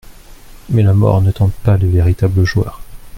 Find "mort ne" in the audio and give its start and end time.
0.95-1.29